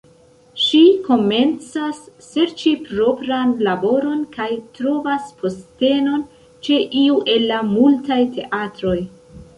[0.59, 6.27] Ŝi komencas serĉi propran laboron kaj trovas postenon
[6.69, 8.99] ĉe iu el la multaj teatroj.